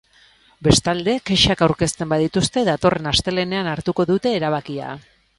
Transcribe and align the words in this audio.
Bestalde, 0.67 1.13
kexak 1.29 1.59
aurkezten 1.65 2.09
badituzte 2.13 2.63
datorren 2.69 3.09
astelehenean 3.11 3.69
hartuko 3.75 4.07
dute 4.13 4.33
erabakia. 4.39 4.89